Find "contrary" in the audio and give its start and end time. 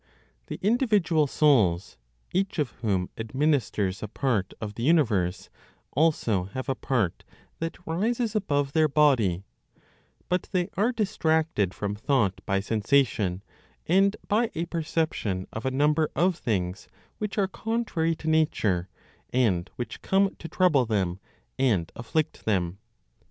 17.47-18.15